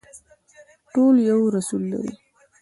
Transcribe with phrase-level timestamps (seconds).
[0.93, 2.13] ټول یو رسول لري